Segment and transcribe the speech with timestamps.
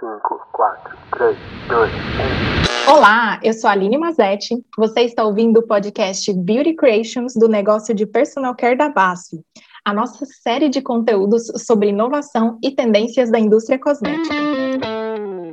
[0.00, 1.36] 5, 4, 3,
[1.68, 1.90] 2,
[2.86, 2.92] 1.
[2.92, 4.54] Olá, eu sou a Aline Mazetti.
[4.76, 9.40] Você está ouvindo o podcast Beauty Creations do negócio de personal care da BASF,
[9.84, 14.34] a nossa série de conteúdos sobre inovação e tendências da indústria cosmética.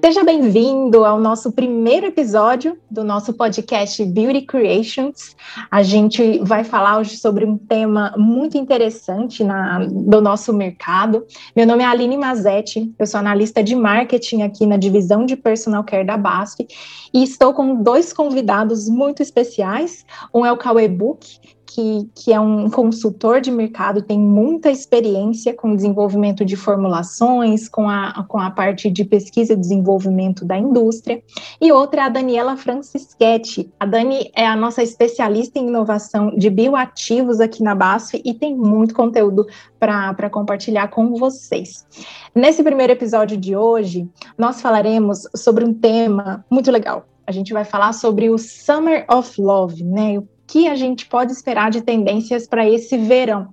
[0.05, 5.33] Seja bem-vindo ao nosso primeiro episódio do nosso podcast Beauty Creations.
[5.72, 11.26] A gente vai falar hoje sobre um tema muito interessante na, do nosso mercado.
[11.55, 15.86] Meu nome é Aline Mazetti, eu sou analista de marketing aqui na divisão de personal
[15.86, 16.68] care da BASF
[17.13, 20.05] e estou com dois convidados muito especiais.
[20.34, 21.40] Um é o Cauê Book,
[21.73, 27.90] que, que é um consultor de mercado, tem muita experiência com desenvolvimento de formulações, com
[27.90, 31.23] a, com a parte de pesquisa e desenvolvimento da indústria,
[31.59, 33.73] e outra é a Daniela Francischetti.
[33.80, 38.55] A Dani é a nossa especialista em inovação de bioativos aqui na BASF e tem
[38.55, 39.48] muito conteúdo
[39.80, 41.88] para compartilhar com vocês.
[42.35, 47.63] Nesse primeiro episódio de hoje, nós falaremos sobre um tema muito legal, a gente vai
[47.63, 50.21] falar sobre o Summer of Love, né?
[50.48, 53.49] Que a gente pode esperar de tendências para esse verão.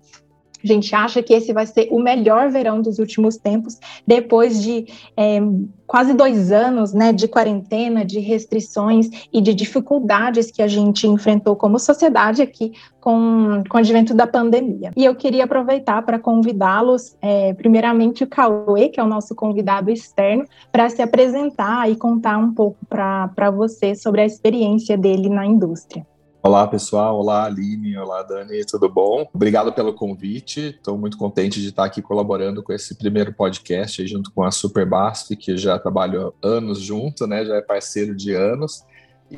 [0.63, 4.87] A gente acha que esse vai ser o melhor verão dos últimos tempos, depois de
[5.17, 5.41] é,
[5.87, 11.57] quase dois anos né, de quarentena, de restrições e de dificuldades que a gente enfrentou
[11.57, 14.93] como sociedade aqui com, com o advento da pandemia.
[14.95, 19.91] E eu queria aproveitar para convidá-los, é, primeiramente o Cauê, que é o nosso convidado
[19.91, 25.47] externo, para se apresentar e contar um pouco para você sobre a experiência dele na
[25.47, 26.07] indústria.
[26.43, 27.19] Olá, pessoal.
[27.19, 27.99] Olá, Aline.
[27.99, 28.65] Olá, Dani.
[28.65, 29.29] Tudo bom?
[29.35, 30.69] Obrigado pelo convite.
[30.69, 35.37] Estou muito contente de estar aqui colaborando com esse primeiro podcast junto com a Superbasf,
[35.37, 37.45] que já trabalho anos junto, né?
[37.45, 38.83] Já é parceiro de anos.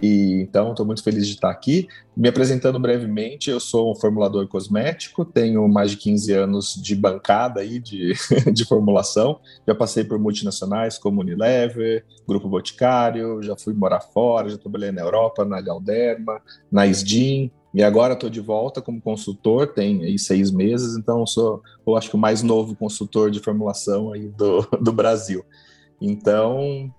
[0.01, 1.87] E então estou muito feliz de estar aqui.
[2.17, 7.61] Me apresentando brevemente, eu sou um formulador cosmético, tenho mais de 15 anos de bancada
[7.61, 8.15] aí de,
[8.53, 9.41] de formulação.
[9.67, 15.03] Já passei por multinacionais como Unilever, Grupo Boticário, já fui morar fora, já trabalhei na
[15.03, 20.51] Europa, na Galderma, na Sdin, e agora estou de volta como consultor, tem aí seis
[20.51, 24.93] meses, então sou, eu acho que o mais novo consultor de formulação aí do, do
[24.93, 25.43] Brasil.
[26.01, 26.93] Então,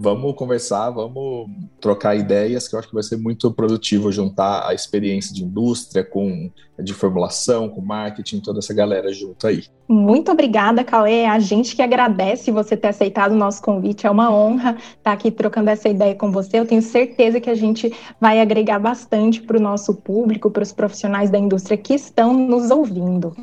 [0.00, 1.50] vamos conversar, vamos
[1.80, 6.04] trocar ideias, que eu acho que vai ser muito produtivo juntar a experiência de indústria
[6.04, 6.50] com
[6.82, 9.64] de formulação, com marketing, toda essa galera junto aí.
[9.88, 11.24] Muito obrigada, Cauê.
[11.24, 14.06] A gente que agradece você ter aceitado o nosso convite.
[14.06, 16.58] É uma honra estar aqui trocando essa ideia com você.
[16.58, 20.72] Eu tenho certeza que a gente vai agregar bastante para o nosso público, para os
[20.72, 23.34] profissionais da indústria que estão nos ouvindo.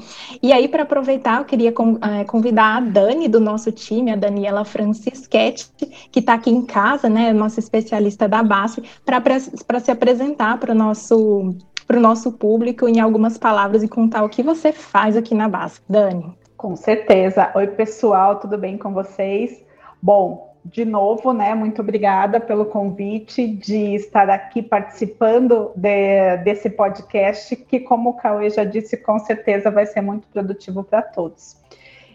[0.41, 4.63] E aí, para aproveitar, eu queria eh, convidar a Dani do nosso time, a Daniela
[4.63, 5.71] Francischetti,
[6.11, 10.75] que está aqui em casa, né, nossa especialista da base, para se apresentar para o
[10.75, 11.55] nosso
[11.87, 15.47] para o nosso público em algumas palavras e contar o que você faz aqui na
[15.47, 15.79] base.
[15.87, 16.35] Dani.
[16.57, 17.51] Com certeza.
[17.53, 19.63] Oi, pessoal, tudo bem com vocês?
[20.01, 21.53] Bom, de novo, né?
[21.53, 28.49] Muito obrigada pelo convite de estar aqui participando de, desse podcast, que, como o Cauê
[28.49, 31.55] já disse, com certeza vai ser muito produtivo para todos.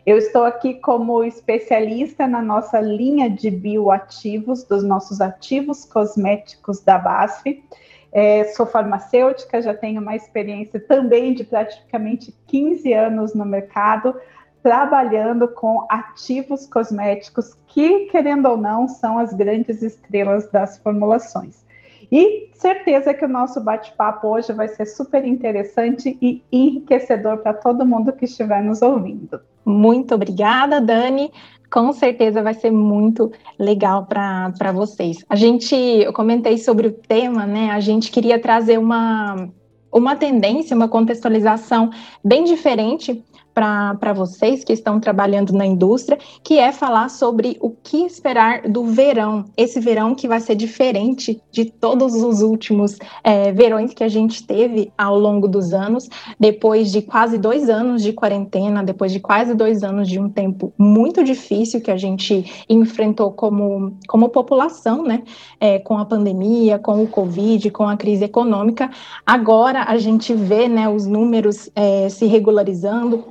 [0.07, 6.99] Eu estou aqui como especialista na nossa linha de bioativos, dos nossos ativos cosméticos da
[6.99, 7.63] BASF.
[8.13, 14.19] É, sou farmacêutica, já tenho uma experiência também de praticamente 15 anos no mercado,
[14.63, 21.65] trabalhando com ativos cosméticos que, querendo ou não, são as grandes estrelas das formulações.
[22.11, 27.87] E certeza que o nosso bate-papo hoje vai ser super interessante e enriquecedor para todo
[27.87, 29.41] mundo que estiver nos ouvindo.
[29.65, 31.31] Muito obrigada, Dani
[31.71, 35.25] com certeza vai ser muito legal para vocês.
[35.29, 37.71] A gente, eu comentei sobre o tema, né?
[37.71, 39.49] A gente queria trazer uma,
[39.93, 41.91] uma tendência, uma contextualização
[42.25, 48.05] bem diferente para vocês que estão trabalhando na indústria, que é falar sobre o que
[48.05, 49.45] esperar do verão.
[49.57, 54.47] Esse verão que vai ser diferente de todos os últimos é, verões que a gente
[54.47, 59.55] teve ao longo dos anos, depois de quase dois anos de quarentena, depois de quase
[59.55, 65.23] dois anos de um tempo muito difícil que a gente enfrentou como, como população, né?
[65.59, 68.91] É, com a pandemia, com o Covid, com a crise econômica.
[69.27, 73.25] Agora a gente vê né, os números é, se regularizando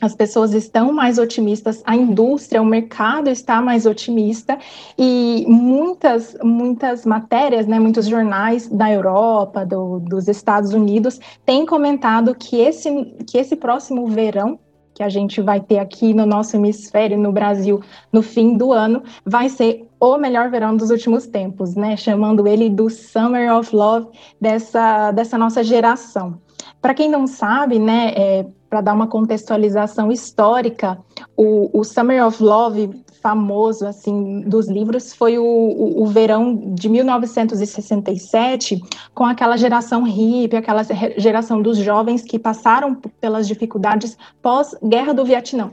[0.00, 4.58] as pessoas estão mais otimistas, a indústria, o mercado está mais otimista
[4.96, 12.34] e muitas, muitas matérias, né, muitos jornais da Europa, do, dos Estados Unidos têm comentado
[12.34, 14.58] que esse, que esse próximo verão
[14.98, 17.80] que a gente vai ter aqui no nosso hemisfério, no Brasil,
[18.12, 21.96] no fim do ano, vai ser o melhor verão dos últimos tempos, né?
[21.96, 24.08] Chamando ele do Summer of Love
[24.40, 26.40] dessa, dessa nossa geração.
[26.80, 30.98] Para quem não sabe, né, é, para dar uma contextualização histórica,
[31.36, 36.88] o, o, Summer of Love famoso assim dos livros foi o, o, o, verão de
[36.88, 38.80] 1967,
[39.14, 40.82] com aquela geração hippie, aquela
[41.16, 45.72] geração dos jovens que passaram pelas dificuldades pós-guerra do Vietnã.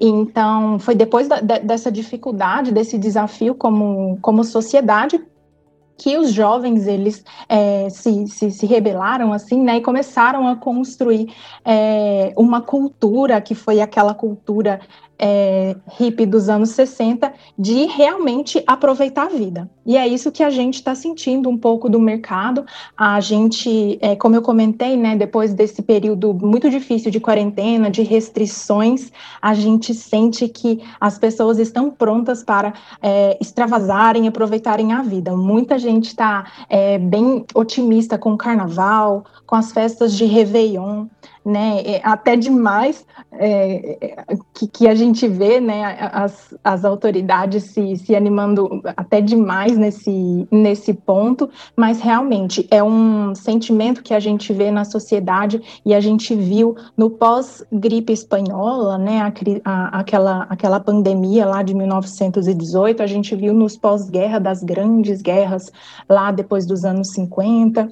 [0.00, 5.20] Então, foi depois da, dessa dificuldade, desse desafio como, como sociedade,
[5.98, 11.34] que os jovens eles é, se, se, se, rebelaram assim, né, e começaram a construir
[11.64, 14.80] é, uma cultura que foi aquela cultura
[15.18, 19.68] é, hippie dos anos 60 de realmente aproveitar a vida.
[19.84, 22.64] E é isso que a gente está sentindo um pouco do mercado.
[22.96, 28.02] A gente, é, como eu comentei, né, depois desse período muito difícil de quarentena, de
[28.02, 29.10] restrições,
[29.40, 35.34] a gente sente que as pessoas estão prontas para é, extravasarem, aproveitarem a vida.
[35.34, 41.06] Muita gente está é, bem otimista com o carnaval, com as festas de Réveillon
[41.44, 47.64] né, é até demais é, é, que, que, a gente vê, né, as, as autoridades
[47.72, 54.20] se, se animando até demais nesse, nesse ponto, mas realmente é um sentimento que a
[54.20, 59.32] gente vê na sociedade e a gente viu no pós-gripe espanhola, né, a,
[59.64, 65.70] a, aquela, aquela pandemia lá de 1918, a gente viu nos pós-guerra das grandes guerras
[66.08, 67.90] lá depois dos anos 50,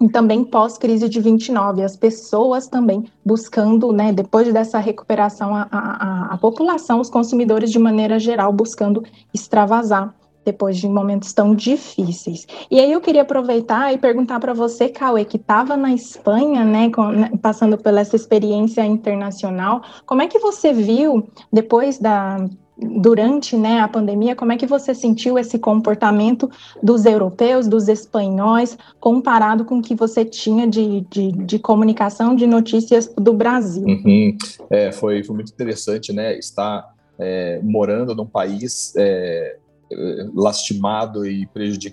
[0.00, 6.34] e também pós-crise de 29, as pessoas também buscando, né, depois dessa recuperação, a, a,
[6.34, 9.02] a, população, os consumidores de maneira geral, buscando
[9.32, 10.14] extravasar
[10.44, 12.46] depois de momentos tão difíceis.
[12.70, 16.90] E aí eu queria aproveitar e perguntar para você, Cauê, que estava na Espanha, né,
[16.90, 22.46] com, né, passando pela essa experiência internacional, como é que você viu, depois da
[22.78, 26.50] durante né, a pandemia, como é que você sentiu esse comportamento
[26.82, 32.46] dos europeus, dos espanhóis, comparado com o que você tinha de, de, de comunicação, de
[32.46, 33.86] notícias do Brasil?
[33.86, 34.36] Uhum.
[34.68, 36.86] É, foi, foi muito interessante, né, estar
[37.18, 39.56] é, morando num país é,
[40.34, 41.48] lastimado e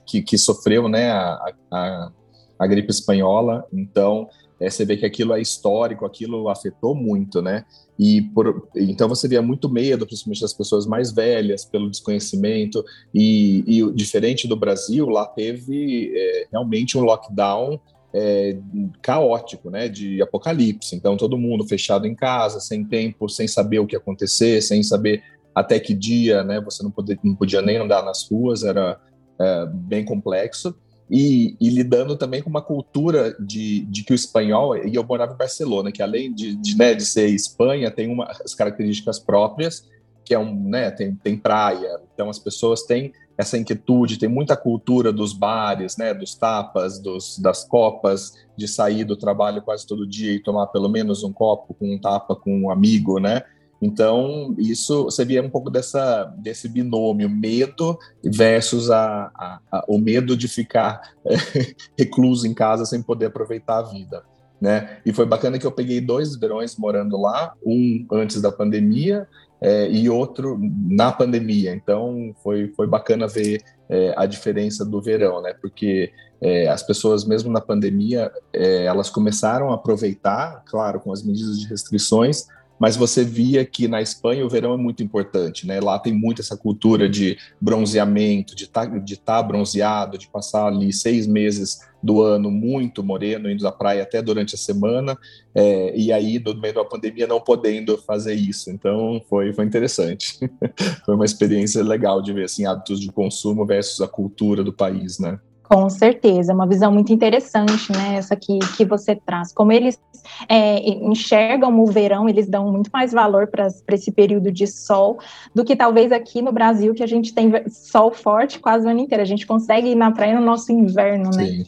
[0.06, 2.12] que, que sofreu, né, a, a,
[2.60, 4.28] a gripe espanhola, então
[4.60, 7.66] é, você vê que aquilo é histórico, aquilo afetou muito, né?
[7.98, 12.84] E por, então você via muito medo, principalmente das pessoas mais velhas, pelo desconhecimento.
[13.14, 17.80] E, e diferente do Brasil, lá teve é, realmente um lockdown
[18.14, 18.58] é,
[19.02, 19.88] caótico, né?
[19.90, 20.96] De apocalipse.
[20.96, 25.24] Então todo mundo fechado em casa, sem tempo, sem saber o que acontecer, sem saber
[25.54, 26.62] até que dia, né?
[26.62, 29.00] Você não podia, não podia nem andar nas ruas, era
[29.40, 30.76] é, bem complexo
[31.10, 35.34] e, e, lidando também com uma cultura de, de que o espanhol, e eu morava
[35.34, 39.88] em Barcelona, que além de, de, né, de ser Espanha, tem umas características próprias,
[40.24, 44.56] que é um, né, tem, tem praia, então as pessoas têm essa inquietude, tem muita
[44.56, 50.08] cultura dos bares, né, dos tapas, dos, das copas, de sair do trabalho quase todo
[50.08, 53.44] dia e tomar pelo menos um copo com um tapa com um amigo, né,
[53.84, 60.38] então, isso via um pouco dessa, desse binômio medo versus a, a, a o medo
[60.38, 61.36] de ficar é,
[62.00, 64.24] recluso em casa sem poder aproveitar a vida.
[64.62, 65.00] Né?
[65.06, 69.28] E foi bacana que eu peguei dois verões morando lá, um antes da pandemia
[69.60, 70.58] é, e outro
[70.88, 71.76] na pandemia.
[71.76, 75.54] Então foi, foi bacana ver é, a diferença do verão, né?
[75.62, 81.24] Porque é, as pessoas, mesmo na pandemia, é, elas começaram a aproveitar, claro, com as
[81.24, 82.48] medidas de restrições,
[82.80, 85.80] mas você via que na Espanha o verão é muito importante, né?
[85.80, 90.92] Lá tem muito essa cultura de bronzeamento, de tá, estar tá bronzeado, de passar ali
[90.92, 95.18] seis meses do ano muito moreno, indo à praia até durante a semana,
[95.56, 98.70] é, e aí, no meio da pandemia, não podendo fazer isso.
[98.70, 100.38] Então, foi, foi interessante.
[101.06, 105.18] foi uma experiência legal de ver, assim, hábitos de consumo versus a cultura do país,
[105.20, 105.40] né?
[105.74, 108.18] Com certeza, é uma visão muito interessante, né?
[108.18, 109.52] Essa que, que você traz.
[109.52, 110.00] Como eles
[110.48, 115.18] é, enxergam o verão, eles dão muito mais valor para esse período de sol
[115.54, 119.00] do que talvez aqui no Brasil, que a gente tem sol forte quase o ano
[119.00, 119.24] inteiro.
[119.24, 121.64] A gente consegue ir na praia no nosso inverno, né?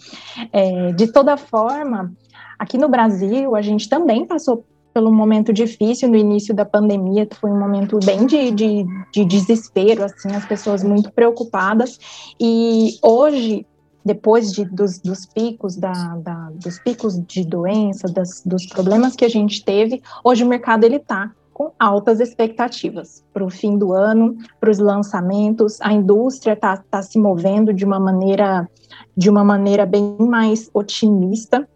[0.54, 2.14] É, de toda forma,
[2.60, 7.50] aqui no Brasil, a gente também passou pelo momento difícil no início da pandemia, foi
[7.50, 12.00] um momento bem de, de, de desespero, assim, as pessoas muito preocupadas.
[12.40, 13.66] E hoje
[14.06, 19.26] depois de, dos, dos picos da, da, dos picos de doença, das, dos problemas que
[19.26, 23.94] a gente teve, hoje o mercado ele está com altas expectativas para o fim do
[23.94, 25.80] ano, para os lançamentos.
[25.82, 28.70] A indústria está tá se movendo de uma maneira
[29.16, 31.68] de uma maneira bem mais otimista.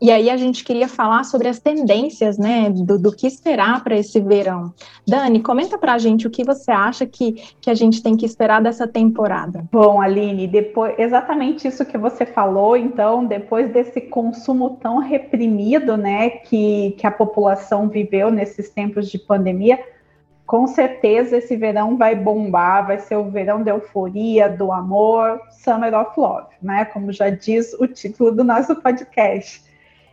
[0.00, 3.96] E aí a gente queria falar sobre as tendências, né, do, do que esperar para
[3.96, 4.72] esse verão.
[5.06, 8.24] Dani, comenta para a gente o que você acha que, que a gente tem que
[8.24, 9.64] esperar dessa temporada.
[9.70, 16.30] Bom, Aline, depois exatamente isso que você falou, então, depois desse consumo tão reprimido, né,
[16.30, 19.78] que, que a população viveu nesses tempos de pandemia,
[20.46, 25.94] com certeza esse verão vai bombar, vai ser o verão da euforia, do amor, Summer
[25.94, 26.86] of Love, né?
[26.86, 29.69] Como já diz o título do nosso podcast.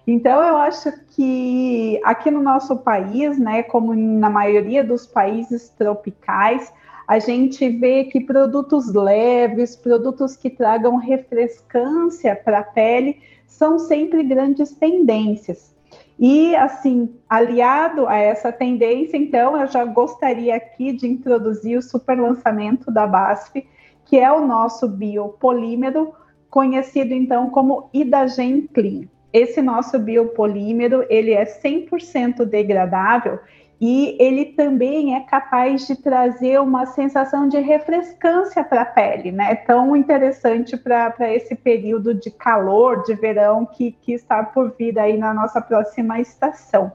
[0.10, 6.72] Então, eu acho que aqui no nosso país, né, como na maioria dos países tropicais,
[7.06, 14.24] a gente vê que produtos leves, produtos que tragam refrescância para a pele, são sempre
[14.24, 15.76] grandes tendências.
[16.18, 22.18] E, assim, aliado a essa tendência, então, eu já gostaria aqui de introduzir o super
[22.18, 23.68] lançamento da BASF,
[24.06, 26.14] que é o nosso biopolímero,
[26.50, 29.08] conhecido então como Idagen Clean.
[29.32, 33.40] Esse nosso biopolímero, ele é 100% degradável
[33.80, 39.54] e ele também é capaz de trazer uma sensação de refrescância para a pele, né?
[39.54, 45.16] Tão interessante para esse período de calor, de verão que, que está por vir aí
[45.16, 46.92] na nossa próxima estação.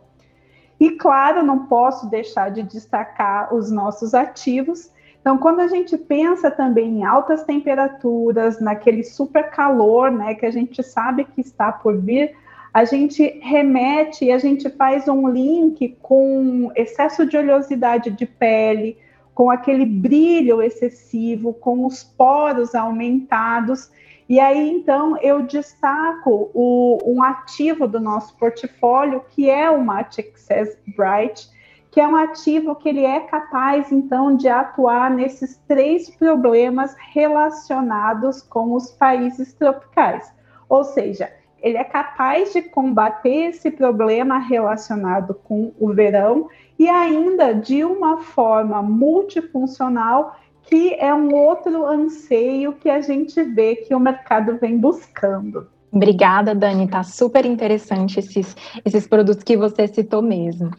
[0.81, 4.91] E claro, não posso deixar de destacar os nossos ativos.
[5.23, 10.51] Então, quando a gente pensa também em altas temperaturas, naquele super calor, né, que a
[10.51, 12.35] gente sabe que está por vir,
[12.75, 18.99] a gente remete e a gente faz um link com excesso de oleosidade de pele,
[19.33, 23.93] com aquele brilho excessivo, com os poros aumentados.
[24.29, 30.19] E aí, então, eu destaco o, um ativo do nosso portfólio, que é o Match
[30.19, 31.49] Access Bright,
[31.93, 38.41] que é um ativo que ele é capaz, então, de atuar nesses três problemas relacionados
[38.41, 40.33] com os países tropicais.
[40.71, 41.31] Ou seja,
[41.61, 48.23] ele é capaz de combater esse problema relacionado com o verão e ainda de uma
[48.23, 54.79] forma multifuncional, que é um outro anseio que a gente vê que o mercado vem
[54.79, 55.69] buscando.
[55.93, 56.89] Obrigada, Dani.
[56.89, 60.71] Tá super interessante esses, esses produtos que você citou mesmo.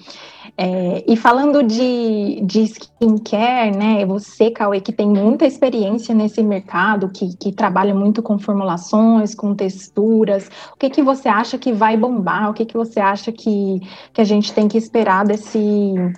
[0.55, 4.05] É, e falando de, de skincare, né?
[4.05, 9.55] Você, Cauê, que tem muita experiência nesse mercado, que, que trabalha muito com formulações, com
[9.55, 12.51] texturas, o que, que você acha que vai bombar?
[12.51, 13.81] O que, que você acha que,
[14.13, 15.60] que a gente tem que esperar desse,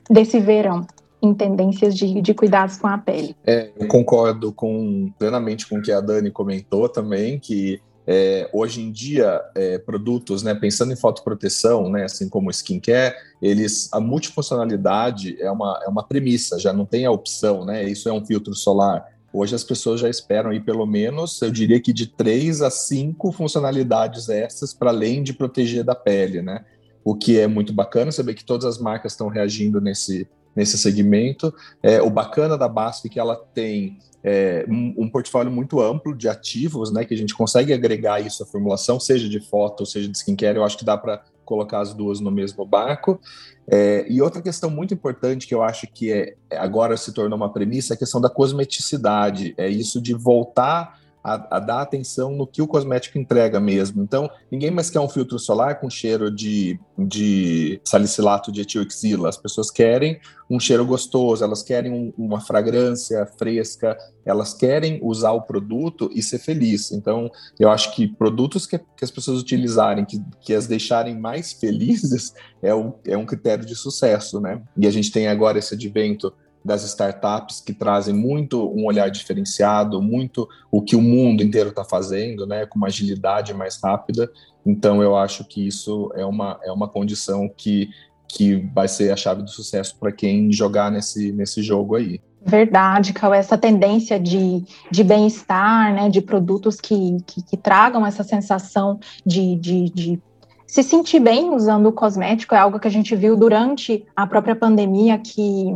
[0.09, 0.85] desse verão?
[1.21, 3.35] em tendências de, de cuidados com a pele.
[3.47, 8.81] É, eu concordo com, plenamente com o que a Dani comentou também, que é, hoje
[8.81, 15.41] em dia, é, produtos, né, pensando em fotoproteção, né, assim como skincare, eles, a multifuncionalidade
[15.41, 18.53] é uma, é uma premissa, já não tem a opção, né, isso é um filtro
[18.53, 19.05] solar.
[19.33, 23.33] Hoje as pessoas já esperam aí pelo menos, eu diria que de três a cinco
[23.33, 26.63] funcionalidades extras para além de proteger da pele, né?
[27.03, 31.53] O que é muito bacana saber que todas as marcas estão reagindo nesse, nesse segmento.
[31.83, 36.15] É, o bacana da BASF é que ela tem é, um, um, portfólio muito amplo
[36.15, 40.07] de ativos, né, que a gente consegue agregar isso à formulação, seja de foto, seja
[40.07, 43.19] de skincare, eu acho que dá para colocar as duas no mesmo barco.
[43.67, 47.51] É, e outra questão muito importante que eu acho que é, agora se tornou uma
[47.51, 52.45] premissa é a questão da cosmeticidade, é isso de voltar a, a, dar atenção no
[52.45, 54.03] que o cosmético entrega mesmo.
[54.03, 59.27] Então, ninguém mais quer um filtro solar com cheiro de, de salicilato de etioxila.
[59.27, 65.31] As pessoas querem um cheiro gostoso, elas querem um, uma fragrância fresca, elas querem usar
[65.31, 66.91] o produto e ser feliz.
[66.91, 71.53] Então, eu acho que produtos que, que as pessoas utilizarem, que, que as deixarem mais
[71.53, 74.61] felizes, é, o, é um critério de sucesso, né?
[74.77, 76.31] E a gente tem agora esse advento
[76.65, 81.85] das startups que trazem muito um olhar diferenciado, muito o que o mundo inteiro está
[81.85, 84.31] fazendo, né, com uma agilidade mais rápida.
[84.65, 87.89] Então, eu acho que isso é uma, é uma condição que,
[88.27, 92.19] que vai ser a chave do sucesso para quem jogar nesse, nesse jogo aí.
[92.47, 98.23] Verdade, Cal, essa tendência de, de bem-estar, né, de produtos que, que, que, tragam essa
[98.23, 100.21] sensação de, de, de
[100.67, 104.55] se sentir bem usando o cosmético é algo que a gente viu durante a própria
[104.55, 105.75] pandemia, que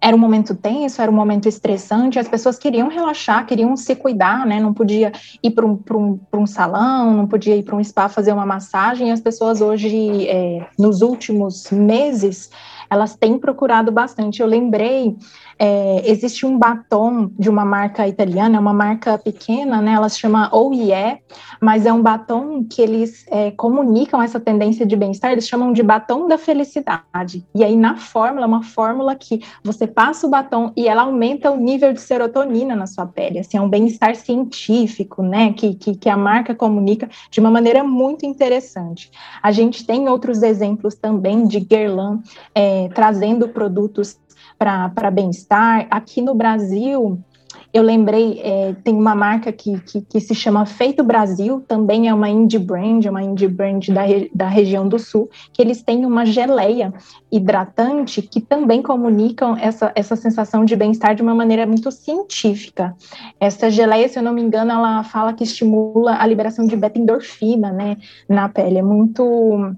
[0.00, 4.44] era um momento tenso, era um momento estressante, as pessoas queriam relaxar, queriam se cuidar,
[4.44, 4.58] né?
[4.58, 5.12] Não podia
[5.42, 9.12] ir para um, um, um salão, não podia ir para um spa fazer uma massagem,
[9.12, 12.50] as pessoas hoje, é, nos últimos meses,
[12.90, 14.40] elas têm procurado bastante.
[14.40, 15.16] Eu lembrei,
[15.64, 19.92] é, existe um batom de uma marca italiana, é uma marca pequena, né?
[19.92, 20.92] Ela se chama OIE,
[21.58, 25.82] mas é um batom que eles é, comunicam essa tendência de bem-estar, eles chamam de
[25.82, 27.46] batom da felicidade.
[27.54, 31.50] E aí, na fórmula, é uma fórmula que você passa o batom e ela aumenta
[31.50, 33.38] o nível de serotonina na sua pele.
[33.38, 35.54] Assim, é um bem-estar científico, né?
[35.54, 39.10] Que, que, que a marca comunica de uma maneira muito interessante.
[39.42, 42.20] A gente tem outros exemplos também de Guerlain
[42.54, 44.18] é, trazendo produtos
[44.58, 45.86] para bem-estar.
[45.90, 47.18] Aqui no Brasil,
[47.72, 52.14] eu lembrei, é, tem uma marca que, que, que, se chama Feito Brasil, também é
[52.14, 56.24] uma indie brand, uma indie brand da, da região do sul, que eles têm uma
[56.24, 56.94] geleia
[57.32, 62.94] hidratante que também comunicam essa, essa sensação de bem-estar de uma maneira muito científica.
[63.40, 67.72] Essa geleia, se eu não me engano, ela fala que estimula a liberação de beta-endorfina,
[67.72, 67.96] né,
[68.28, 68.78] na pele.
[68.78, 69.74] É muito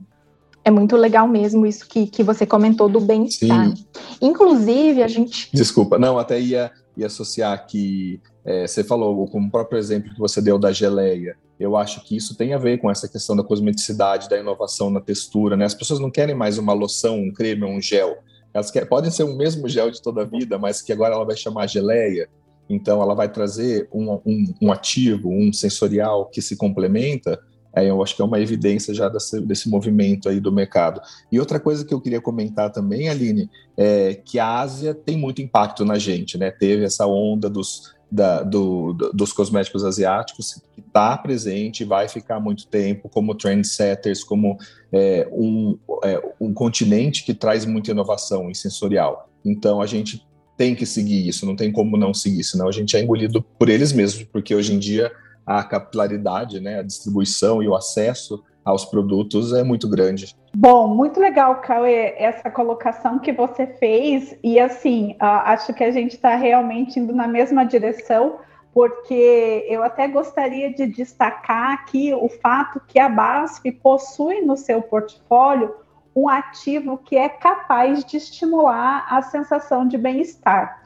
[0.67, 3.73] é muito legal mesmo isso que, que você comentou do bem-estar.
[4.21, 5.49] Inclusive, a gente.
[5.55, 10.19] Desculpa, não, até ia e associar que é, você falou, como o próprio exemplo que
[10.19, 13.45] você deu da geleia, eu acho que isso tem a ver com essa questão da
[13.45, 15.65] cosmeticidade, da inovação na textura, né?
[15.65, 18.17] As pessoas não querem mais uma loção, um creme, um gel.
[18.53, 21.25] Elas querem, podem ser o mesmo gel de toda a vida, mas que agora ela
[21.25, 22.29] vai chamar geleia.
[22.69, 27.41] Então, ela vai trazer um, um, um ativo, um sensorial que se complementa
[27.77, 30.99] é, eu acho que é uma evidência já desse, desse, movimento aí do mercado.
[31.31, 35.43] E outra coisa que eu queria comentar também, Aline, é que a Ásia tem muito
[35.43, 36.51] impacto na gente, né?
[36.51, 42.41] Teve essa onda dos, da, do, dos cosméticos asiáticos que está presente e vai ficar
[42.41, 44.57] muito tempo como trendsetters, como
[44.91, 49.29] é, um, é, um continente que traz muita inovação em sensorial.
[49.45, 52.97] Então a gente tem que seguir isso, não tem como não seguir, senão a gente
[52.97, 55.13] é engolido por eles mesmos, porque hoje em dia
[55.47, 60.35] a capilaridade, né, a distribuição e o acesso aos produtos é muito grande.
[60.55, 64.37] Bom, muito legal, Cauê, essa colocação que você fez.
[64.43, 68.39] E assim, acho que a gente está realmente indo na mesma direção,
[68.75, 74.83] porque eu até gostaria de destacar aqui o fato que a BASF possui no seu
[74.83, 75.73] portfólio
[76.15, 80.83] um ativo que é capaz de estimular a sensação de bem-estar.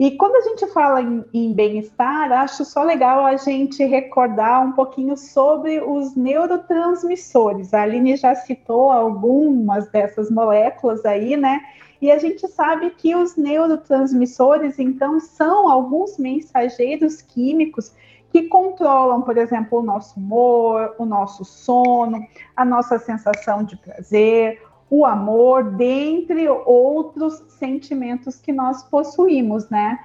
[0.00, 4.72] E quando a gente fala em, em bem-estar, acho só legal a gente recordar um
[4.72, 7.74] pouquinho sobre os neurotransmissores.
[7.74, 11.60] A Aline já citou algumas dessas moléculas aí, né?
[12.00, 17.92] E a gente sabe que os neurotransmissores, então, são alguns mensageiros químicos
[18.32, 22.26] que controlam, por exemplo, o nosso humor, o nosso sono,
[22.56, 30.00] a nossa sensação de prazer, o amor, dentre outros sentimentos que nós possuímos, né?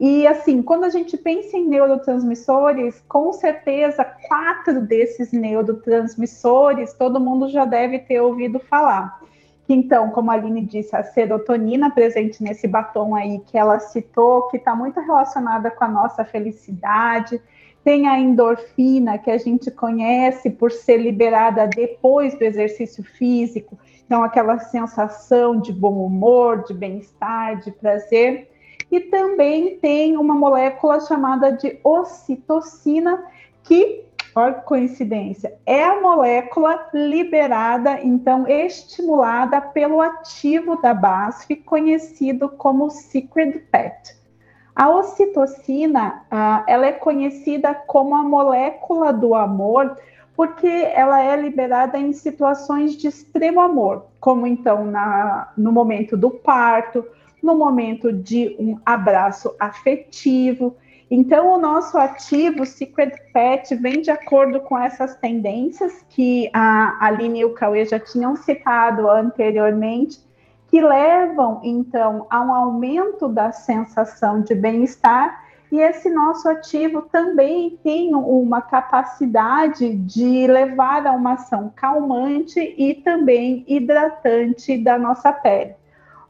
[0.00, 7.48] E assim, quando a gente pensa em neurotransmissores, com certeza quatro desses neurotransmissores todo mundo
[7.48, 9.20] já deve ter ouvido falar.
[9.68, 14.56] Então, como a Aline disse, a serotonina presente nesse batom aí que ela citou, que
[14.56, 17.42] está muito relacionada com a nossa felicidade.
[17.84, 23.76] Tem a endorfina, que a gente conhece por ser liberada depois do exercício físico
[24.08, 28.50] então, aquela sensação de bom humor, de bem-estar, de prazer.
[28.90, 33.22] E também tem uma molécula chamada de ocitocina,
[33.62, 42.48] que, olha que coincidência, é a molécula liberada, então estimulada pelo ativo da BASF, conhecido
[42.48, 44.16] como Secret Pet.
[44.74, 49.98] A ocitocina, ah, ela é conhecida como a molécula do amor,
[50.38, 56.30] porque ela é liberada em situações de extremo amor, como então na, no momento do
[56.30, 57.04] parto,
[57.42, 60.76] no momento de um abraço afetivo.
[61.10, 67.40] Então, o nosso ativo Secret Pet vem de acordo com essas tendências que a Aline
[67.40, 70.20] e o Cauê já tinham citado anteriormente,
[70.68, 77.78] que levam então a um aumento da sensação de bem-estar e esse nosso ativo também
[77.82, 85.74] tem uma capacidade de levar a uma ação calmante e também hidratante da nossa pele.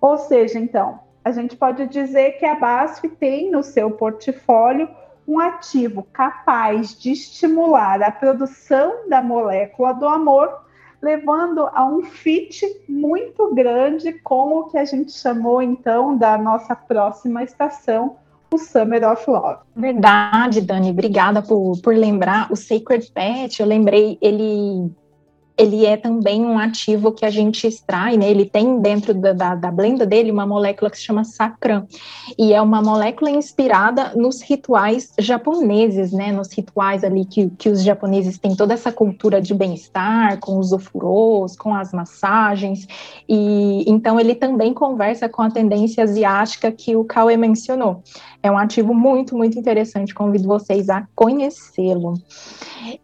[0.01, 4.89] Ou seja, então, a gente pode dizer que a BASF tem no seu portfólio
[5.27, 10.65] um ativo capaz de estimular a produção da molécula do amor,
[11.03, 16.75] levando a um fit muito grande com o que a gente chamou então da nossa
[16.75, 18.17] próxima estação,
[18.51, 19.59] o Summer of Love.
[19.77, 23.61] Verdade, Dani, obrigada por, por lembrar o Sacred Pet.
[23.61, 24.91] Eu lembrei, ele
[25.59, 28.31] ele é também um ativo que a gente extrai, né?
[28.31, 31.87] Ele tem dentro da, da, da blenda dele uma molécula que se chama sacram,
[32.39, 36.31] e é uma molécula inspirada nos rituais japoneses, né?
[36.31, 40.73] Nos rituais ali que, que os japoneses têm toda essa cultura de bem-estar, com os
[40.73, 42.87] ofurôs, com as massagens,
[43.29, 48.03] e então ele também conversa com a tendência asiática que o Cauê mencionou.
[48.41, 52.15] É um ativo muito, muito interessante, convido vocês a conhecê-lo.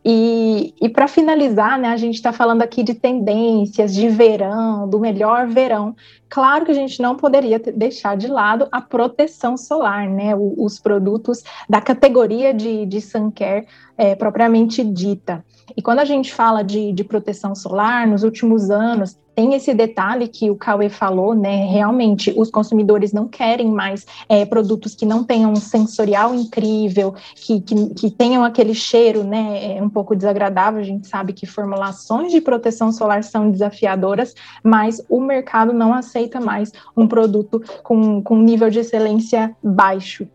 [0.04, 4.98] E, e para finalizar, né, a gente está falando aqui de tendências, de verão, do
[4.98, 5.94] melhor verão.
[6.28, 10.34] Claro que a gente não poderia deixar de lado a proteção solar, né?
[10.34, 15.44] O, os produtos da categoria de, de Suncare é, propriamente dita.
[15.76, 20.28] E quando a gente fala de, de proteção solar, nos últimos anos, tem esse detalhe
[20.28, 21.66] que o Cauê falou, né?
[21.66, 27.60] Realmente, os consumidores não querem mais é, produtos que não tenham um sensorial incrível, que,
[27.60, 29.76] que, que, tenham aquele cheiro, né?
[29.76, 30.80] É um pouco desagradável.
[30.80, 36.40] A gente sabe que formulações de proteção solar são desafiadoras, mas o mercado não aceita
[36.40, 40.26] mais um produto com, com nível de excelência baixo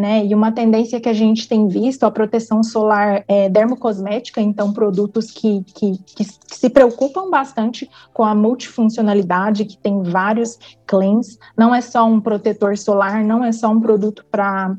[0.00, 0.24] né?
[0.24, 5.30] E uma tendência que a gente tem visto, a proteção solar é, dermocosmética, então produtos
[5.30, 11.80] que, que, que, se preocupam bastante com a multifuncionalidade, que tem vários claims, não é
[11.80, 14.74] só um protetor solar, não é só um produto para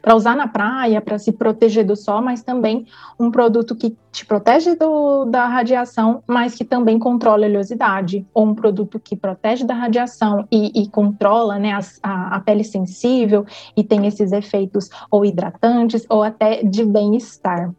[0.00, 2.86] para usar na praia, para se proteger do sol, mas também
[3.18, 8.46] um produto que te protege do, da radiação, mas que também controla a oleosidade, ou
[8.46, 13.44] um produto que protege da radiação e, e controla né, a, a, pele sensível
[13.76, 17.70] e tem esses efeitos ou hidratantes ou até de bem-estar.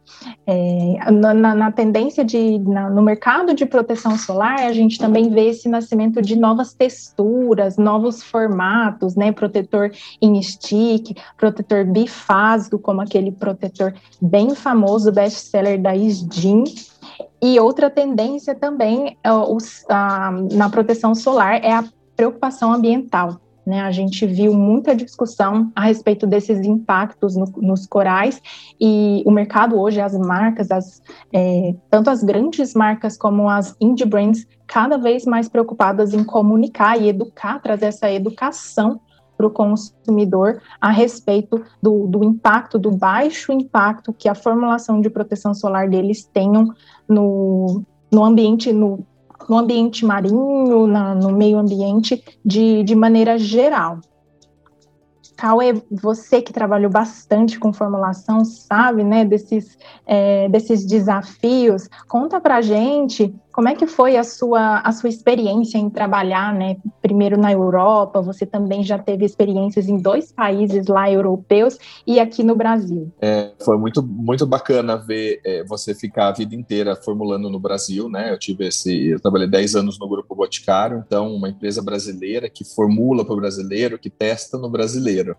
[0.46, 5.48] É, na, na, tendência de, na, no mercado de proteção solar, a gente também vê
[5.48, 9.90] esse nascimento de novas texturas, novos formatos, né, protetor
[10.20, 16.64] em stick, protetor bifásico, como aquele protetor bem famoso, best-seller da Isdin,
[17.42, 23.40] e outra tendência também é, os, a, na proteção solar é a preocupação ambiental.
[23.66, 23.80] Né?
[23.80, 28.40] A gente viu muita discussão a respeito desses impactos no, nos corais
[28.80, 31.02] e o mercado hoje, as marcas, as,
[31.32, 37.00] é, tanto as grandes marcas como as indie brands, cada vez mais preocupadas em comunicar
[37.00, 39.00] e educar, trazer essa educação
[39.40, 45.08] para o consumidor a respeito do, do, impacto, do baixo impacto que a formulação de
[45.08, 46.74] proteção solar deles tenham
[47.08, 49.06] no, no ambiente, no,
[49.48, 54.00] no ambiente marinho, na, no meio ambiente de, de maneira geral.
[55.38, 62.60] Cauê, você que trabalhou bastante com formulação, sabe, né, desses, é, desses desafios, conta pra
[62.60, 67.52] gente como é que foi a sua, a sua experiência em trabalhar, né, primeiro na
[67.52, 73.12] Europa, você também já teve experiências em dois países lá europeus e aqui no Brasil.
[73.20, 78.08] É, foi muito, muito bacana ver é, você ficar a vida inteira formulando no Brasil,
[78.08, 82.48] né, eu tive esse, eu trabalhei 10 anos no Grupo Boticário, então uma empresa brasileira
[82.48, 85.36] que formula para o brasileiro, que testa no brasileiro.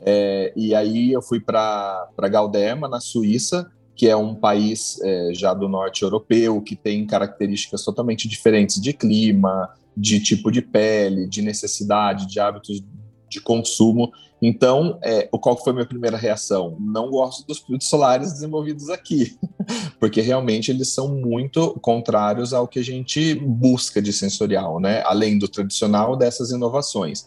[0.00, 5.54] É, e aí eu fui para Galdema, na Suíça, que é um país é, já
[5.54, 11.40] do norte europeu, que tem características totalmente diferentes de clima, de tipo de pele, de
[11.40, 12.82] necessidade, de hábitos
[13.28, 14.12] de consumo.
[14.40, 16.76] Então, é, qual foi a minha primeira reação?
[16.78, 19.34] Não gosto dos produtos solares desenvolvidos aqui,
[19.98, 25.02] porque realmente eles são muito contrários ao que a gente busca de sensorial, né?
[25.06, 27.26] Além do tradicional dessas inovações.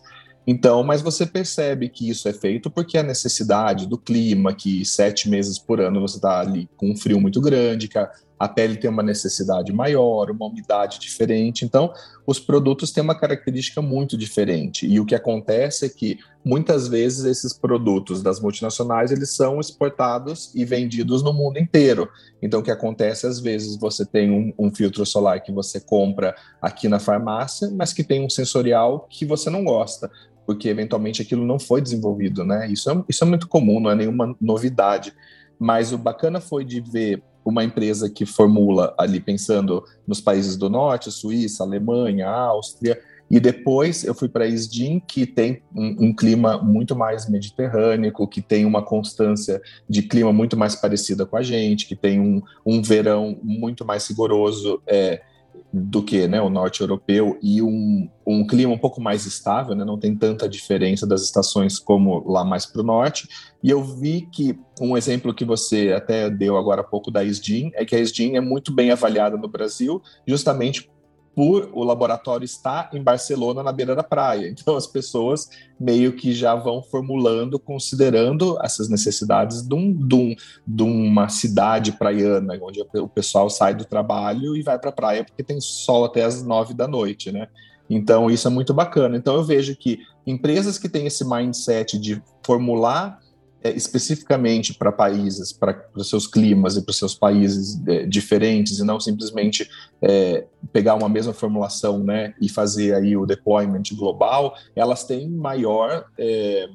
[0.52, 5.30] Então, mas você percebe que isso é feito porque a necessidade do clima, que sete
[5.30, 8.10] meses por ano você está ali com um frio muito grande, que a,
[8.40, 11.64] a pele tem uma necessidade maior, uma umidade diferente.
[11.64, 11.94] Então,
[12.26, 14.88] os produtos têm uma característica muito diferente.
[14.88, 20.52] E o que acontece é que muitas vezes esses produtos das multinacionais eles são exportados
[20.56, 22.10] e vendidos no mundo inteiro.
[22.42, 26.34] Então, o que acontece às vezes você tem um, um filtro solar que você compra
[26.62, 30.10] aqui na farmácia, mas que tem um sensorial que você não gosta
[30.50, 32.68] porque eventualmente aquilo não foi desenvolvido, né?
[32.72, 35.14] Isso é, isso é muito comum, não é nenhuma novidade.
[35.60, 40.68] Mas o bacana foi de ver uma empresa que formula ali pensando nos países do
[40.68, 46.58] norte, Suíça, Alemanha, Áustria, e depois eu fui para Isdin, que tem um, um, clima
[46.58, 51.86] muito mais mediterrâneo, que tem uma constância de clima muito mais parecida com a gente,
[51.86, 54.82] que tem um, um verão muito mais rigoroso.
[54.88, 55.22] É,
[55.72, 59.86] do que né, o norte europeu e um, um clima um pouco mais estável, né,
[59.86, 63.28] não tem tanta diferença das estações como lá mais para o norte.
[63.64, 67.72] E eu vi que um exemplo que você até deu agora há pouco da SDIN
[67.76, 70.90] é que a SDIN é muito bem avaliada no Brasil, justamente
[71.36, 74.50] por o laboratório estar em Barcelona, na beira da praia.
[74.60, 80.36] Então, as pessoas meio que já vão formulando, considerando essas necessidades de, um, de, um,
[80.68, 85.24] de uma cidade praiana, onde o pessoal sai do trabalho e vai para a praia
[85.24, 87.48] porque tem sol até as nove da noite, né?
[87.90, 89.18] Então, isso é muito bacana.
[89.18, 93.20] Então, eu vejo que empresas que têm esse mindset de formular
[93.64, 98.80] é, especificamente para países, para os seus climas e para os seus países é, diferentes,
[98.80, 99.70] e não simplesmente
[100.02, 106.06] é, pegar uma mesma formulação né, e fazer aí o deployment global, elas têm maior
[106.18, 106.68] é,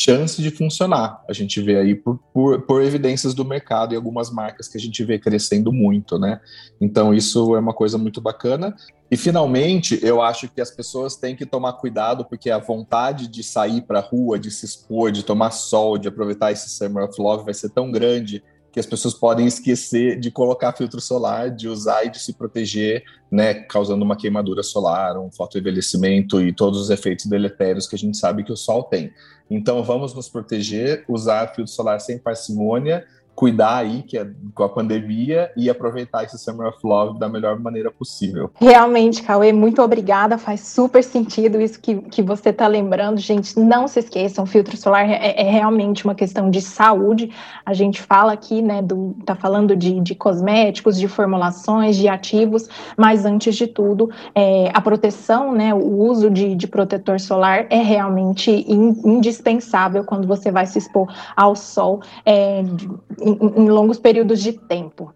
[0.00, 1.22] chance de funcionar.
[1.28, 4.80] A gente vê aí por, por, por, evidências do mercado e algumas marcas que a
[4.80, 6.40] gente vê crescendo muito, né?
[6.80, 8.74] Então isso é uma coisa muito bacana.
[9.10, 13.42] E finalmente, eu acho que as pessoas têm que tomar cuidado porque a vontade de
[13.42, 17.20] sair para a rua, de se expor, de tomar sol, de aproveitar esse Summer of
[17.20, 21.68] Love vai ser tão grande que as pessoas podem esquecer de colocar filtro solar, de
[21.68, 26.90] usar e de se proteger, né, causando uma queimadura solar, um fotoenvelhecimento e todos os
[26.90, 29.12] efeitos deletérios que a gente sabe que o sol tem.
[29.50, 33.04] Então vamos nos proteger, usar filtro solar sem parcimônia
[33.40, 37.58] cuidar aí que é, com a pandemia e aproveitar esse Summer of Love da melhor
[37.58, 38.50] maneira possível.
[38.60, 40.36] Realmente, Cauê, muito obrigada.
[40.36, 43.16] Faz super sentido isso que, que você está lembrando.
[43.16, 47.30] Gente, não se esqueçam, filtro solar é, é, realmente uma questão de saúde.
[47.64, 52.68] A gente fala aqui, né, do, tá falando de, de cosméticos, de formulações, de ativos,
[52.94, 57.80] mas antes de tudo, é, a proteção, né, o uso de, de protetor solar é
[57.80, 62.02] realmente in, indispensável quando você vai se expor ao sol.
[62.26, 62.62] É,
[63.30, 65.14] em, em longos períodos de tempo.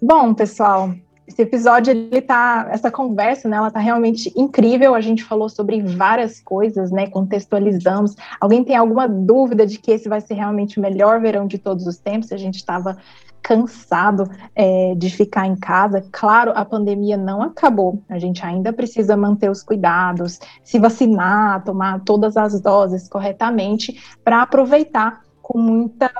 [0.00, 0.92] Bom, pessoal,
[1.26, 4.94] esse episódio ele tá, essa conversa, né, ela tá realmente incrível.
[4.94, 8.14] A gente falou sobre várias coisas, né, contextualizamos.
[8.40, 11.86] Alguém tem alguma dúvida de que esse vai ser realmente o melhor verão de todos
[11.86, 12.30] os tempos?
[12.30, 12.98] A gente estava
[13.42, 16.04] cansado é, de ficar em casa.
[16.12, 18.02] Claro, a pandemia não acabou.
[18.08, 24.42] A gente ainda precisa manter os cuidados, se vacinar, tomar todas as doses corretamente para
[24.42, 26.10] aproveitar com muita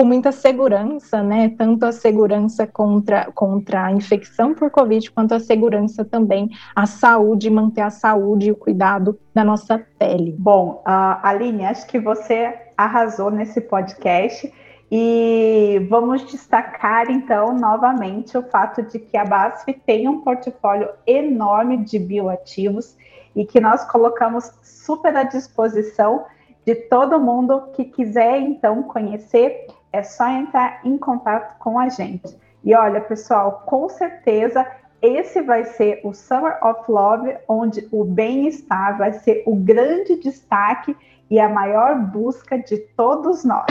[0.00, 1.52] com muita segurança, né?
[1.58, 7.50] Tanto a segurança contra, contra a infecção por Covid, quanto a segurança também, a saúde,
[7.50, 10.34] manter a saúde e o cuidado da nossa pele.
[10.38, 14.50] Bom, uh, Aline, acho que você arrasou nesse podcast.
[14.90, 21.76] E vamos destacar, então, novamente o fato de que a BASF tem um portfólio enorme
[21.76, 22.96] de bioativos
[23.36, 26.24] e que nós colocamos super à disposição
[26.64, 32.36] de todo mundo que quiser, então, conhecer é só entrar em contato com a gente.
[32.62, 34.66] E olha, pessoal, com certeza
[35.02, 40.94] esse vai ser o Summer of Love, onde o bem-estar vai ser o grande destaque
[41.30, 43.66] e a maior busca de todos nós.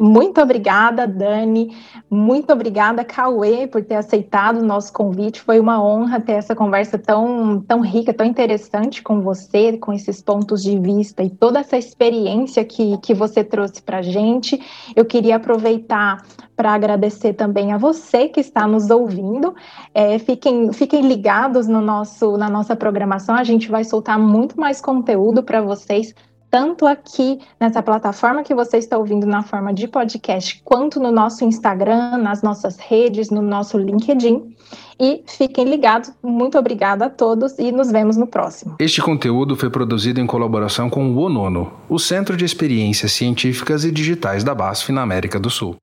[0.00, 1.76] Muito obrigada, Dani.
[2.10, 5.40] Muito obrigada, Cauê, por ter aceitado o nosso convite.
[5.40, 10.22] Foi uma honra ter essa conversa tão, tão rica, tão interessante com você, com esses
[10.22, 14.60] pontos de vista e toda essa experiência que, que você trouxe para a gente.
[14.96, 16.22] Eu queria aproveitar
[16.56, 19.54] para agradecer também a você que está nos ouvindo.
[19.92, 23.34] É, fiquem, fiquem ligados no nosso, na nossa programação.
[23.34, 26.14] A gente vai soltar muito mais conteúdo para vocês vocês,
[26.54, 31.44] tanto aqui nessa plataforma que você está ouvindo na forma de podcast, quanto no nosso
[31.44, 34.54] Instagram, nas nossas redes, no nosso LinkedIn.
[35.00, 36.12] E fiquem ligados.
[36.22, 38.76] Muito obrigada a todos e nos vemos no próximo.
[38.78, 43.90] Este conteúdo foi produzido em colaboração com o ONONO, o Centro de Experiências Científicas e
[43.90, 45.74] Digitais da BASF na América do Sul.